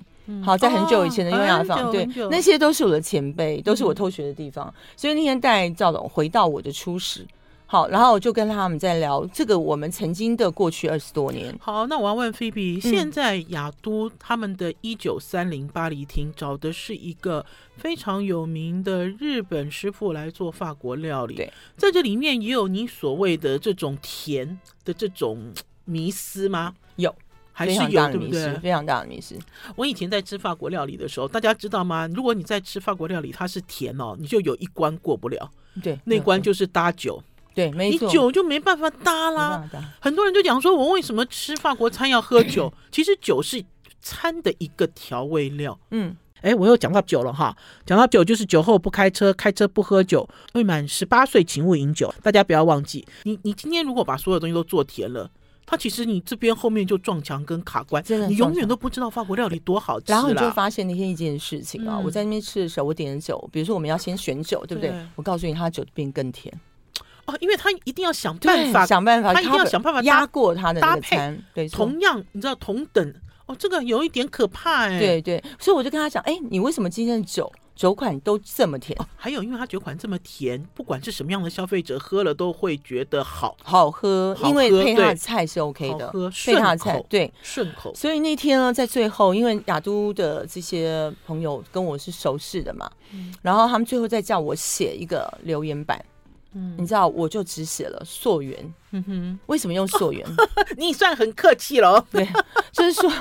[0.44, 4.72] 好，在很久以前的雍雅坊，对，那些都是我的前辈，都是我偷学的地方。
[4.96, 7.26] 所以那天带赵总回到我的初始，
[7.66, 11.53] 好，然后我就跟他们在聊这个我们曾经的过去二十多年。
[11.61, 17.44] 好，那我要问菲比，现在雅都他们的一九三零巴黎厅找的是一个
[17.76, 25.53] 非常有名的日本师傅来做法国料理，对，在这里面也有你所谓的这种甜的这种
[25.85, 26.74] 迷思吗？
[26.96, 27.14] 有。
[27.61, 28.55] 还是有，对不对？
[28.61, 29.38] 非常大的迷失。
[29.77, 32.09] 我以前在吃法国料理的时候，大家知道吗？
[32.14, 35.51] 如果你在吃法国料理，它是甜哦，你就有一关过不了。
[35.83, 37.23] 对，那关就是搭酒。
[37.55, 39.68] 对，没错，你酒就没办法搭啦。
[40.01, 42.73] 很多人就讲说，我为什么吃法国餐要喝酒？
[42.90, 43.62] 其实酒是
[44.01, 45.79] 餐的一个调味料。
[45.90, 47.55] 嗯，哎，我又讲到酒了哈。
[47.85, 50.27] 讲到酒，就是酒后不开车，开车不喝酒。
[50.55, 52.14] 未满十八岁，请勿饮酒。
[52.23, 55.31] 大家不要忘记，你你今天如果把所有东西都做甜了。
[55.71, 60.11] 它其实你这边后面就撞墙跟卡关，真的，你永远都不知道法国料理多好吃。
[60.11, 64.93] 然后你就发现那天一件事情啊，我在那边吃的时候，我点的酒，比如说我们要先选酒，对不对？
[65.15, 66.53] 我告诉你，它酒变更甜
[67.27, 71.39] 哦，因为他一定要想办法，想办法，他一定要想办法压过他的搭配。
[71.55, 73.15] 对，同样你知道同等
[73.47, 74.99] 哦，这个有一点可怕哎。
[74.99, 77.49] 对对，所以我就跟他讲，哎，你为什么今天的酒？
[77.81, 83.57] 酒款都这么甜，哦，还有因为它酒款这么甜，不管是什么样的消费者喝了都会觉得好。
[83.62, 87.33] 好喝，因为配它的菜是 OK 的，喝配它的菜对。
[87.40, 87.90] 顺口。
[87.95, 96.05] 所以那天呢，在最后，因为雅都的这些朋友跟我是熟识的嘛，嗯、然后他们最后再叫我写一个留言板，
[96.53, 100.27] 嗯，你知道，我就只写了溯源，嗯哼，为什么用溯源？
[100.27, 102.29] 哦、 你算很客气了， 对，
[102.73, 103.11] 就是说。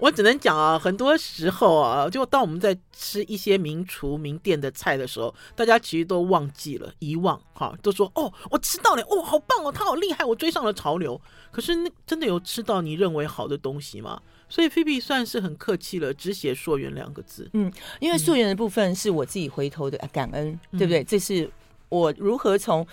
[0.00, 11.18] 我只能讲啊，很多时候啊，就当我们在吃一些名厨名店的菜的时候，大家其实都忘记了、遗忘，哈，都说哦，我吃到了，哦，好棒哦，他好厉害，我追上了潮流。
[11.50, 14.20] 可是那真的有吃到你认为好的东西吗？
[14.48, 17.48] 所以菲比算是很客气了，只写溯源两个字。
[17.54, 21.02] 嗯，因为溯源的部分是我自己回头的感恩，嗯、对不对？
[21.04, 21.48] 这是
[21.92, 22.86] 我如何从。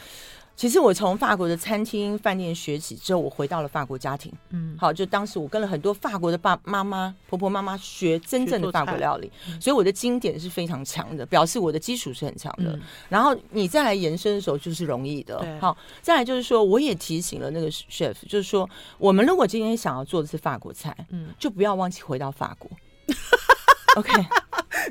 [0.55, 4.29] 其实我从法国的餐厅、饭店学起之后，我回到了法国家庭。
[4.49, 9.31] 嗯，好，就当时我跟了很多法国的爸妈妈、婆婆妈妈学真正的法国料理，
[9.61, 12.73] 所以我的经典是非常强的，表示我的基础是很强的。
[12.73, 15.57] 嗯、然后你再来延伸的时候就是容易的。
[15.61, 22.69] 好，再来就是说，我也提醒了那个 chef，就是说，我们如果今天想要做的是法国菜，嗯，就不要忘记回到法国。
[23.95, 24.11] OK。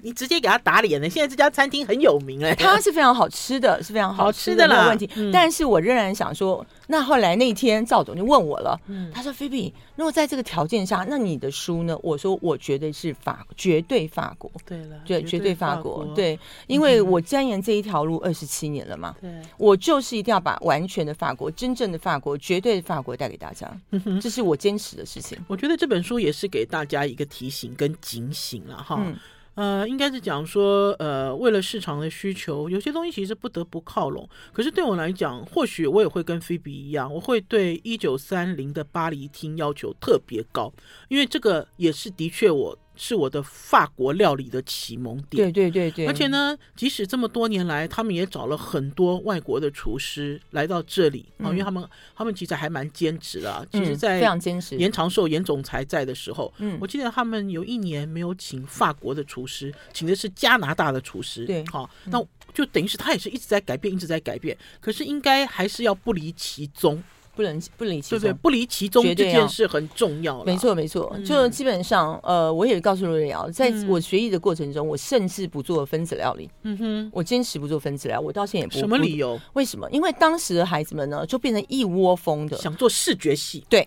[0.02, 1.08] 你直接给他打脸了。
[1.08, 5.08] 现在这家餐厅很有名哎，它是非常好吃的，是非常好吃的，没有问题。
[5.16, 16.04] 嗯、但是我仍然想说，那后来那天赵总就问我了，嗯、他说：“菲比，如果在这个条件下，那你的书呢？”我说：“我绝对是法，绝对法国。”对了，对，绝对法国。
[16.14, 25.38] 对，因为我钻研这一条路二十七年了嘛，对，我就是一定要把完全的法国、真正的法国、绝对的法国带给大家，嗯、这是我坚持的事情。
[25.46, 28.96] 我觉得这本书也是给大家一个提醒跟警醒了哈。
[28.98, 29.16] 嗯
[29.58, 34.28] 呃，应该是讲说，呃，为了市场的需求，有些东西其实不得不靠拢。
[34.52, 40.72] 可是对我来讲，或许我也会跟菲比一样，我会对一九三零的巴黎厅要求特别高，
[41.08, 45.50] 因为这个也是的确我是我的法国料理的启蒙点。
[45.50, 46.06] 对对对对。
[46.06, 53.66] 而且呢，即使这么多年来，他们也找了很多外国的厨师来到这里啊，因为他们他们其实还蛮坚持的。
[53.72, 54.76] 其实，在非常坚持。
[54.76, 61.46] 严长寿严总裁在的时候，嗯，我记得他们有一年没有请法国的厨师，请的是加拿大的厨师。
[61.46, 62.20] 对，好，那
[62.52, 64.58] 就等于是他也是一直在改变，一直在改变。
[64.80, 67.02] 可是应该还是要不离其宗。
[67.38, 70.42] 不能不离其中，对对，不离其中这件事很重要。
[70.42, 76.50] 没错没错，就基本上，呃，我也告诉瑞瑶，在我学艺的过程中，我甚至不做分子料理。
[76.64, 78.76] 嗯哼，我坚持不做分子料理，我到现在也不。
[78.76, 79.40] 什么理由？
[79.52, 79.88] 为什么？
[79.92, 83.64] 因为当时的孩子们呢，就变成一窝蜂的想做视觉系。
[83.68, 83.86] 对。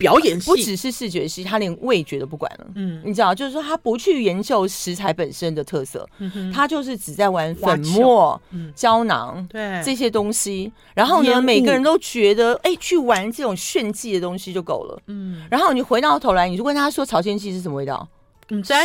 [0.00, 2.66] 表演不只是视觉系，他连味觉都不管了。
[2.74, 6.08] 嗯，你知道，就是说他不去研究食材本身的特色，
[6.52, 8.40] 他就是只在玩粉末、
[8.74, 10.72] 胶囊，对这些东西。
[10.94, 15.00] 然后呢，每个人都觉得，哎，去玩这种炫技的东西就够了。
[15.06, 18.08] 嗯，然后你回到头来，你就问他说，朝鲜系是什么味道？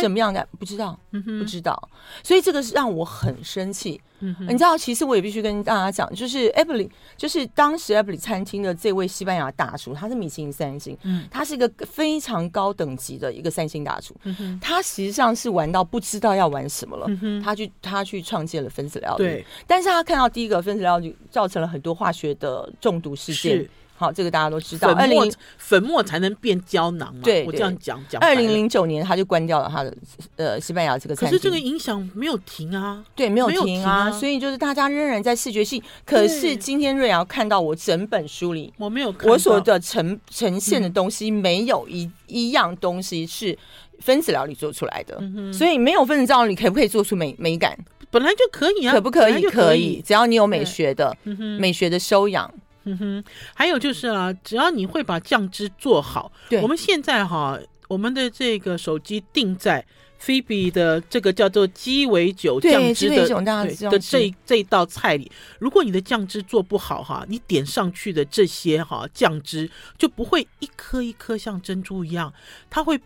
[0.00, 0.46] 什么样的？
[0.58, 1.88] 不知道，不知道。
[2.22, 4.00] 所以这个是让我很生气。
[4.20, 23.68] 嗯，你知道，其实我也必须跟大家讲，就是 Eboli，就是当时 Eboli 餐厅的这位西班牙大厨，他是米其林三星，嗯，他是一个非常高等级的一个三星大厨，嗯哼，他实际上是玩到不知道要玩什么了，嗯哼，他去他去创建了分子料理，对，但是他看到第一个分子料理造成了很多化学的中毒事件。
[23.96, 24.94] 好，这个大家都知道。
[24.94, 27.20] 粉末粉末才能变胶囊嘛？
[27.22, 28.20] 对，我这样讲讲。
[28.20, 29.96] 二零零九年他就关掉了他的
[30.36, 31.30] 呃西班牙这个餐厅。
[31.30, 34.10] 可是这个影响没有停啊，对，没有停啊。
[34.10, 35.82] 所以就是大家仍然在视觉系。
[36.04, 43.58] 可是今天瑞瑶看到我整本书里，我没有看我所的呈呈现的东西，没有一一样东西是
[44.00, 45.18] 分子料理做出来的。
[45.52, 47.74] 所以没有分子料理可不可以做出美美感？
[48.10, 49.42] 本来就可以啊，可不可以？
[49.44, 51.16] 可以，只要你有美学的
[51.58, 52.52] 美学的修养。
[52.86, 59.84] 嗯哼，还有就是啊，只要你会把酱汁做好，对，我们现在哈，我们的这个手机定在
[60.18, 72.32] 菲比的这个叫做鸡尾酒酱汁的对的这这一道菜里，如果你的酱汁做不好哈，你点上去的这些哈酱汁就不会一颗一颗像珍珠一样，
[72.70, 72.98] 它会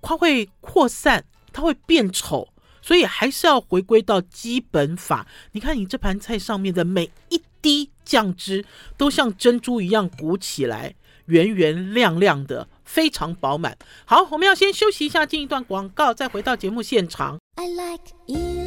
[0.00, 2.48] 它会扩散，它会变丑。
[2.82, 5.26] 所以还是要回归到基本法。
[5.50, 8.64] 你看，你这盘菜上面的每一滴酱汁
[8.96, 10.94] 都像珍珠一样鼓起来，
[11.26, 13.76] 圆圆亮亮的，非常饱满。
[14.06, 17.36] 好，我们要先休息一下，进一段广告，再回到节目现场。
[17.56, 18.65] I like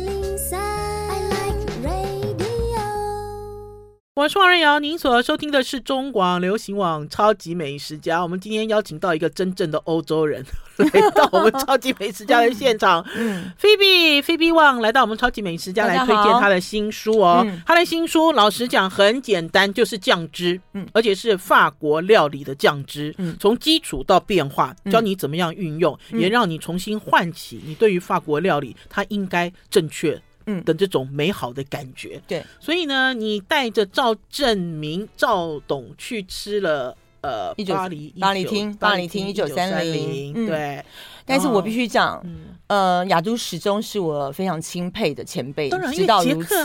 [4.20, 8.20] 我是王瑞瑶，您所收听的是中广流行网《超级美食家》。
[8.22, 13.02] 我们今天邀请到一个真正的欧洲人 来到我们《超级美食家》的现场。
[13.16, 17.48] 嗯，菲比菲比旺来到我们《超级美食家》来推荐他的新书哦。
[17.66, 30.22] 他的新书老实讲很简单，就是酱汁，嗯，而且是法国料理的酱汁，嗯，从基础到变化，教你怎么样运用，也让你重新唤起你对于法国料理它应该正确。
[30.50, 30.64] 嗯。
[30.64, 40.84] 的这种美好的感觉，对，所以呢，你带着赵正明赵董去吃了呃巴黎巴黎厅巴黎厅一九三零，对，
[41.26, 42.22] 但是我必须讲，
[42.68, 46.64] 呃，亚都始终是我非常钦佩的前辈，直到如此，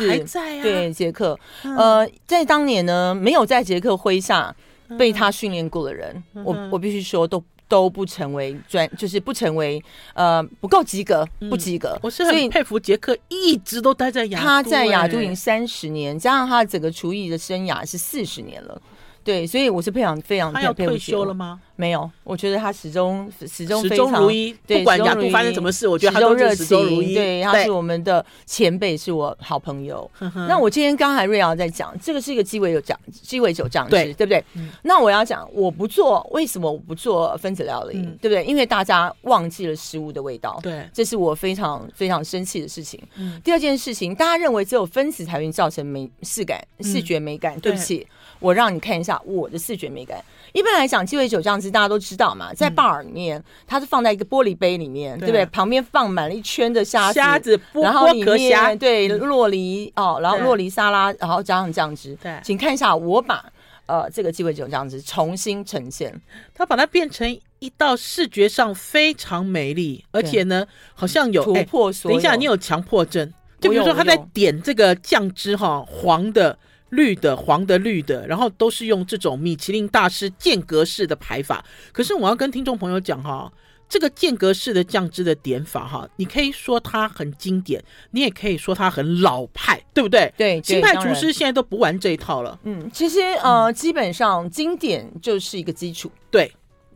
[0.63, 4.55] 对，杰克，呃，在当年呢，没有在杰克麾下
[4.99, 7.43] 被他训练过的人，我我必须说都。
[7.69, 9.83] 都不成为专，就是不成为
[10.15, 11.99] 呃不够及格，不及格。
[12.03, 18.81] 我是很佩服杰克，一直都待在雅都，他在雅都已经三十年，加上他整个厨艺的生涯是四十年了。
[19.25, 20.53] 对，所以我是非常非常。
[20.53, 21.61] 他要退休了吗？
[21.77, 26.69] 没有，我觉得他始终始终始终如一，不管亚都发生什么事，我觉得他都热情。
[27.13, 30.09] 对，他是我们的前辈，是我好朋友。
[30.47, 34.45] 那我今天刚才瑞瑶在讲，这个是一个鸡尾酒酱，鸡尾酒酱汁，对不对？
[34.83, 38.01] 那我要讲，我不做，为什么我不做分子料理？
[38.21, 38.45] 对不对？
[38.45, 40.61] 因为大家忘记了食物的味道。
[40.63, 43.03] 对，这是我非常非常生气的事情。
[43.43, 47.59] 第二件事情，大家认为只有分子才会造成美视感、视觉美感。
[47.65, 48.07] 对不起，
[48.45, 50.23] 我让你看一下我的视觉美感。
[50.53, 55.45] 一般来讲，鸡尾酒酱汁大家都知道嘛，在 bar 里面，它是放在一个玻璃杯里面，对不对？
[55.47, 62.15] 旁边放满了一圈的虾子，虾子，然后里面对洛梨哦，然后洛梨沙拉，然后加上酱汁。
[62.23, 63.45] 对，请看一下，我把
[63.87, 66.15] 呃这个鸡尾酒酱汁重新呈现，
[66.55, 67.29] 它把它变成
[67.59, 71.91] 一道视觉上非常美丽，而且呢，好像有突破。
[72.05, 76.57] 等一下，你有强迫症，就比如说他在点这个酱汁哈，黄的。
[76.95, 81.65] 绿的、黄的、绿的，然后都是用这种米其林大师间隔式的排法。
[81.93, 83.53] 可是我要跟听众朋友讲哈，
[83.89, 90.33] 这个间隔式的酱汁的点法哈，你可以说它很经典，你也可以说它很老派，对不对？
[90.37, 92.59] 对，新派厨师现在都不玩这一套了。
[92.65, 96.11] 嗯，其实呃，基本上经典就是一个基础。
[96.31, 96.51] 对。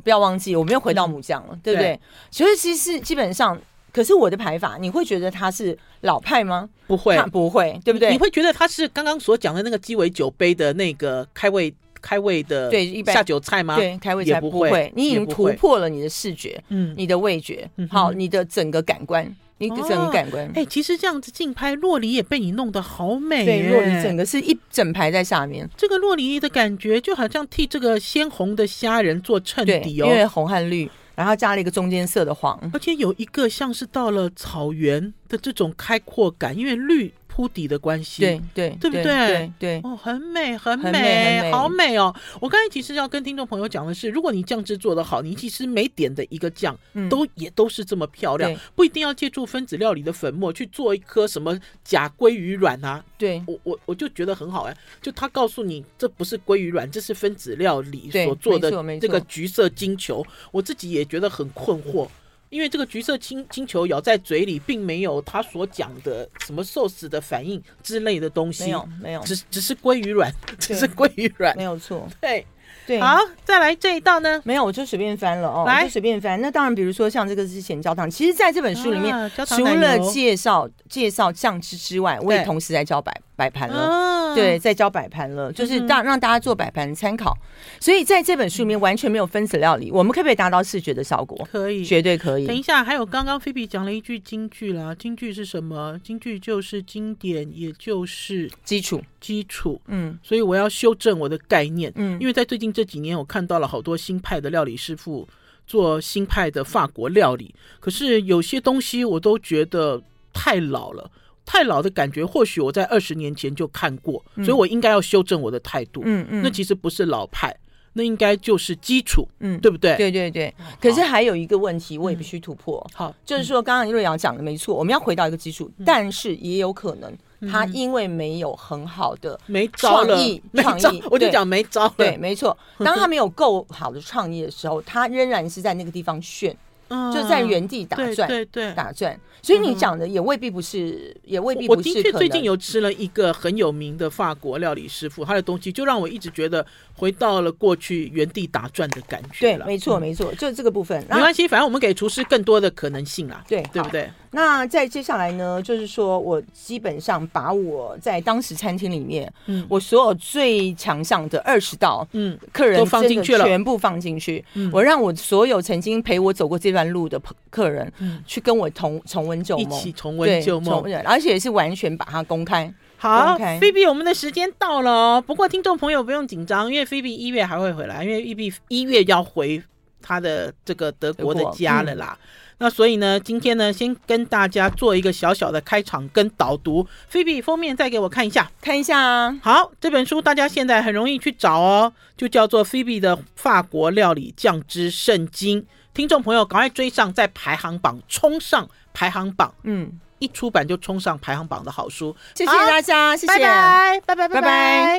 [0.05, 1.89] 不要忘记，我们又回到母酱了，嗯、对不对？
[1.89, 3.61] 对其实其实基本上，
[3.99, 6.69] 可是我的排法，你会觉得它是老派吗？
[6.87, 8.13] 不会，不会，对不对？
[8.13, 13.75] 你会觉得它是刚刚所讲的那个鸡尾酒杯的那个开胃开胃的对下酒菜吗？
[13.75, 19.35] 对，开胃菜不会，你已经突破了你的视觉，嗯，你的味觉，嗯、好，你的整个感官。
[19.61, 30.89] 你整个感官，哎、哦欸，其实这样子竞拍洛梨也被你弄得好美，对，洛梨整个是一整排在下面，这个洛梨的感觉就好像替这个鲜红的虾仁做衬底哦，因为红和绿，
[31.19, 37.13] 然后加了一个中间色的黄，而且有一个像是到了草原的这种开阔感，因为绿。
[37.39, 39.05] 铺底的关系，对对对不对？
[39.05, 42.13] 对对哦，很美很美，好美哦！
[42.41, 46.77] 我刚才其实要跟听众朋友讲的是，如果你酱汁做得好，你其实每点的一个酱
[47.09, 53.05] 都也都是这么漂亮，不一定要借助分子料理的粉末去做一颗什么假鲑鱼卵啊。
[53.17, 58.69] 对，我我我就觉得很好哎，就他告诉你这不是鲑鱼卵，这是分子料理所做的
[58.99, 62.09] 这个橘色金球，我自己也觉得很困惑。
[62.51, 72.47] 因为这个橘色金金球咬在嘴里，并没有他所讲的什么受死的反应之类的东西，没有，没有，只只是鲑鱼卵，只是鲑鱼卵，没有错， 对。
[72.87, 74.41] 对，好，再来这一道呢？
[74.47, 76.41] 没有，我就随便翻了哦，来，就随便翻。
[76.41, 83.79] 那当然，比如说像这个是咸焦糖，其实在这本书里面，啊、除了介绍介绍酱汁之外，我也同时在教摆摆盘了。
[83.79, 87.39] 啊、对，在教摆盘了，就是让让大家做摆盘参考。
[87.79, 91.49] 所以在这本书里面完全没有分子料理，我们可不可以达到视觉的效果？
[91.53, 92.47] 可以，绝对可以。
[92.49, 95.99] 等一下，还有刚刚菲比讲了一句京剧啦，京剧是什么？
[96.03, 99.01] 京剧就是经典，也就是基础。
[99.21, 105.29] 基础，嗯，所以我要修正我的概念，嗯，因为在最近这几年，我看到了好多新派的料理师傅
[105.67, 110.01] 做新派的法国料理，可是有些东西我都觉得
[110.33, 111.11] 太老了，
[111.51, 117.57] 太老的感觉，或许我在二十年前就看过，所以我应该要修正我的态度，嗯嗯，那其实不是老派。
[117.95, 119.97] 那应该就是基础，嗯，对不对？
[119.97, 120.55] 对对对。
[120.81, 122.87] 可是还有一个问题，我也必须突破。
[122.95, 127.13] 好，就是说，刚刚瑞瑶讲的没错，我们要回到一个基础，但是也有可能
[127.51, 131.89] 他因为没有很好的没创意，创意， 我就讲没招。
[131.97, 132.57] 对，没错。
[132.79, 136.57] 当他没有够好的创意的时候，他仍然是在那个地方炫。
[136.89, 139.19] 就在原地打转，对对，打转。
[139.41, 141.79] 所以你讲的也未必不是，也未必不是。
[141.79, 146.65] 我的确最近有吃了一个很有名的法国料理师傅，他的东西就让我一直觉得
[146.95, 149.57] 回到了过去原地打转的感觉。
[149.57, 150.99] 对，没错没错，就这个部分。
[151.09, 153.45] 没关系，反正我们给厨师更多的可能性啦。
[153.49, 154.11] 对，对不对？
[154.31, 164.45] 那再接下来呢，就是说我基本上把我在当时餐厅里面，嗯，我所有最强项的二十道，嗯，客人都放进去了，全部放进去。
[164.71, 167.21] 我让我所有曾经陪我走过这段路的
[167.51, 172.73] 客人，嗯，去跟我重重温旧梦，一起重温旧梦，而且是完全把它公开。
[172.97, 175.25] 好，菲比，我们的时间到了哦。
[175.25, 179.63] 不过听众朋友不用紧张，因为菲比一月还会回来，因为菲比一月要回
[180.03, 182.19] 他的这个德国的家了啦。
[182.61, 186.85] 那所以呢，今天呢，先跟大家做一个小小的开场跟导读。
[187.09, 189.39] 菲比封面再给我看一下，看一下啊。
[189.41, 195.65] 好，这本书大家现在很容易去找哦，就叫做菲比的法国料理酱汁圣经。
[195.95, 199.53] 听众朋友赶快追上，在排行榜冲上排行榜。
[199.65, 202.17] 嗯，一出版就冲上排行榜的好书。
[202.35, 204.97] 谢谢大家，谢谢，拜拜，拜拜，拜拜。